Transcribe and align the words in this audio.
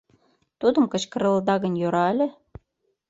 —Тудым 0.59 0.85
кычкыралыда 0.91 1.55
гын, 1.63 1.73
йӧра 1.81 2.05
ыле. 2.13 2.27